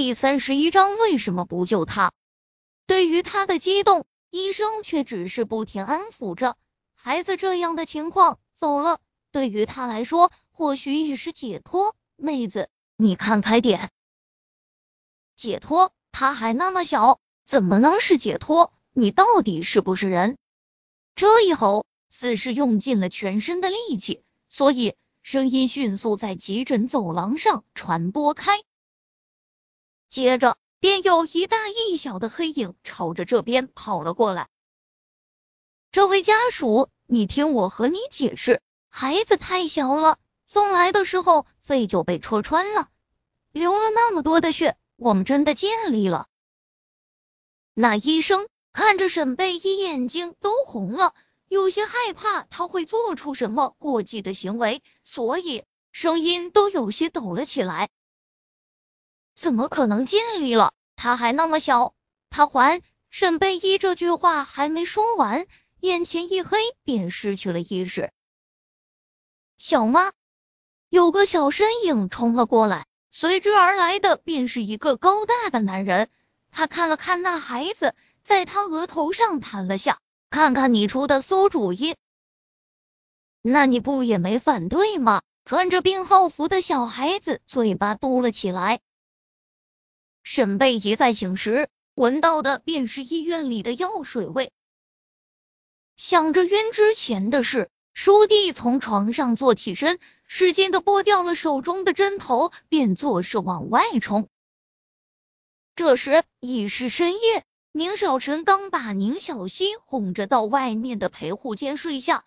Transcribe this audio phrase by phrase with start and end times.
[0.00, 2.12] 第三十一章为什么不救他？
[2.86, 6.56] 对于他的激动，医生却只是不停安抚着。
[6.94, 9.00] 孩子这样的情况走了，
[9.32, 11.96] 对于他来说或许也是解脱。
[12.14, 13.90] 妹子，你看开点。
[15.34, 15.90] 解脱？
[16.12, 18.72] 他还那么小，怎么能是解脱？
[18.92, 20.38] 你到底是不是人？
[21.16, 24.94] 这一吼，似是用尽了全身的力气，所以
[25.24, 28.60] 声音迅速在急诊走廊上传播开。
[30.08, 34.48] 接着，便有一大一小的黑影朝着这边跑了过来。
[35.92, 42.88] 这位家属，你听我和你解释，孩子太小了，送来的时候肺就被戳穿了，
[43.52, 46.26] 流了那么多的血，我们真的尽力了。
[47.74, 51.14] 那医生看着沈贝依，眼睛都红了，
[51.48, 57.90] 有些害怕他会做出什么过激的行为，所以声音都有些抖了起来。
[59.38, 60.72] 怎么可能尽力了？
[60.96, 61.94] 他还那么小。
[62.28, 65.46] 他还沈贝依这句话还没说完，
[65.78, 68.10] 眼前一黑，便失去了意识。
[69.56, 70.10] 小妈，
[70.88, 76.08] 有个小身影冲了过来，随之而来的便是一个高大的男人。
[76.50, 77.94] 他看了看那孩子，
[78.24, 80.00] 在他额头上弹了下，
[80.30, 81.94] 看看你出的馊主意，
[83.40, 85.22] 那你不也没反对吗？
[85.44, 88.80] 穿着病号服的小孩子嘴巴嘟了起来。
[90.30, 94.52] 沈贝一再醒时闻到的便是医院里的药水味。
[95.96, 104.28] 想着晕之前的事，舒弟从床上坐起身，使劲的拨掉了手中的针头，便作势往外冲。
[105.74, 112.26] 这时已是深夜，宁少臣刚把宁小溪哄着到外面的陪护间睡下。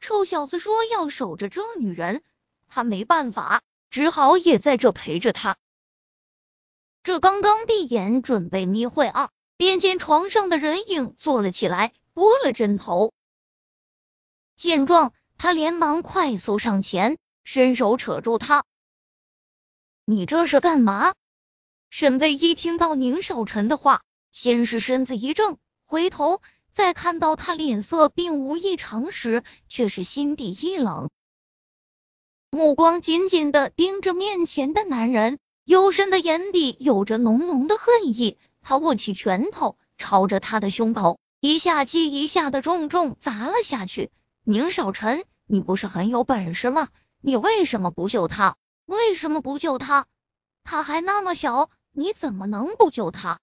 [0.00, 2.22] 臭小子说要守着这女人，
[2.66, 5.58] 他没办法，只好也在这陪着她。
[7.02, 13.12] 这刚刚闭眼准备眯会儿，便见床上的人影坐了起来，拨了针头。
[14.54, 18.64] 见状，他连忙快速上前，伸手扯住他
[20.06, 21.14] ：“你这是干嘛？”
[21.90, 31.10] 沈贝一听到宁少臣的话，先是身子一怔，回头再看到他脸色并无异常时，却是心底一冷，
[32.48, 35.40] 目光紧紧的盯着面前的男人。
[35.64, 44.10] 幽深的眼底有着浓浓的恨意，他握起拳头，朝着他的胸口一下接一下的重重砸了下去。
[44.42, 46.88] 宁少臣，你不是很有本事吗？
[47.20, 48.56] 你为什么不救他？
[48.86, 50.06] 为什么不救他？
[50.64, 53.38] 他还那么小，你怎么能不救他？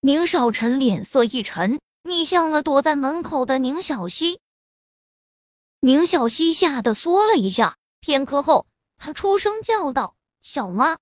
[0.00, 4.40] 宁少臣脸色一沉，逆向了躲在门口的宁小溪。
[5.80, 10.96] 宁小溪吓得缩了一下，片刻后，他出声叫道：“小妈。”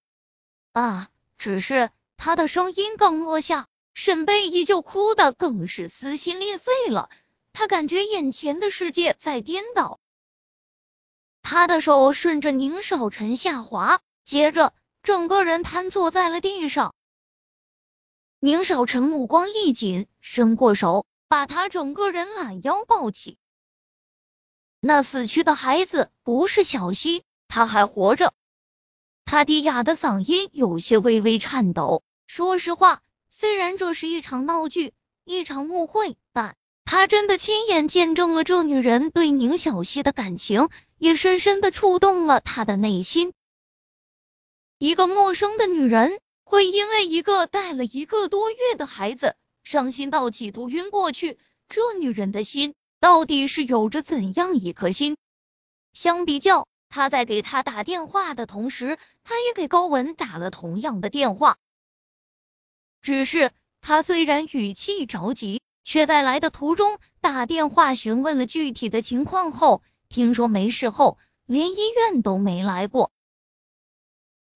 [0.73, 1.09] 啊！
[1.39, 7.09] 只是他的声音刚落下，沈贝依就哭得更是撕心裂肺了。
[7.53, 9.99] 他感觉眼前的世界在颠倒。
[11.43, 16.95] 他的手顺着宁少臣下滑，接着整个人瘫坐在了地上。
[18.39, 23.39] 宁少臣目光一紧，伸过手把他整个人揽腰抱起。
[24.79, 28.35] 那死去的孩子不是小希，他还活着。
[29.31, 32.03] 他低哑的嗓音有些微微颤抖。
[32.27, 34.93] 说实话，虽然这是一场闹剧，
[35.25, 40.69] 一场误会，但他真的亲眼见证了这女人对宁小溪的感情，
[40.99, 43.33] 也深深的触动了他的内心。
[44.79, 55.17] 一个陌生的女人会因为一个带了一个多月的孩子伤心到几度晕过去，这女人的心到底是有着怎样一颗心？
[55.93, 56.67] 相比较。
[56.91, 61.57] 他在给他打电话的同时，他也给高文打了同样的电话。
[63.01, 73.13] 只是他虽然语气着急，却在来的途中打电话询问了具体的情况后，听说没事后，连医院都没来过。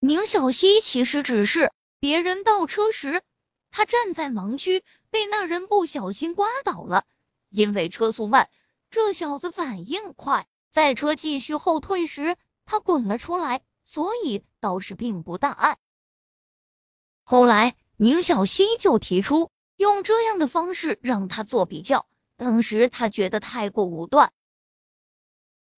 [0.01, 3.23] 宁小溪其实只是别人倒车时，
[3.71, 7.05] 他站在盲区，被那人不小心刮倒了。
[7.49, 8.51] 因为车速慢，
[8.91, 10.47] 这小子反应快。
[10.75, 15.79] 在车继续后退时，他滚了出来，所以倒是并不大碍。
[17.23, 24.33] 后来宁小溪就提出用这样的方式让他做比较，当时他觉得太过武断，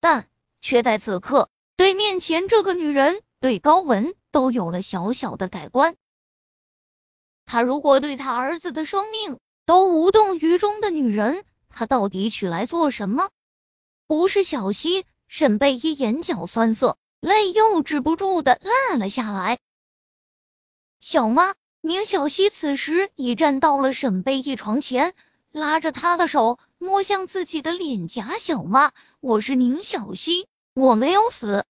[0.00, 0.31] 但
[0.62, 5.94] 却在此刻对面前这个女人、对高文都有了小小的改观。
[7.44, 13.28] 他如果对他儿子的生命都无动于衷的女人，他到底娶来做什么？
[14.08, 19.58] 不是小溪，沈贝依眼角酸涩，泪又止不住的落了下来。
[21.00, 25.12] 小妈，宁小溪此时已站到了沈贝依床前，
[25.50, 28.38] 拉着她的手，摸向自己的脸颊。
[28.38, 31.64] 小妈，我是宁小溪，我没有死。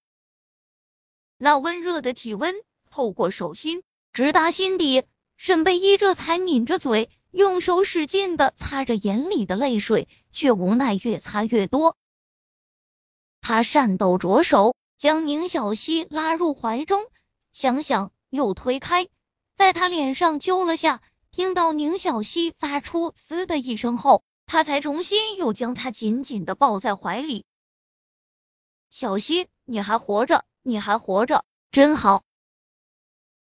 [1.38, 2.54] 那温热的体温
[2.90, 5.04] 透过手心，直达心底。
[5.38, 11.96] 沈贝依这才抿着嘴，用手使劲的擦着眼里的泪水，却无奈越擦越多。
[13.48, 17.04] 他颤抖着手，将宁小溪拉入怀中，
[17.52, 19.06] 想想又推开，
[19.54, 21.00] 在他脸上揪了下。
[21.30, 27.44] 听到宁小溪发出“嘶”的一声后，他才重新又将他紧紧的抱在怀里。
[28.90, 32.24] 小溪，你还活着，你还活着，真好。